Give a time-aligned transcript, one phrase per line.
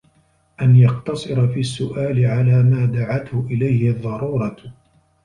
[0.61, 4.57] أَنْ يَقْتَصِرَ فِي السُّؤَالِ عَلَى مَا دَعَتْهُ إلَيْهِ الضَّرُورَةُ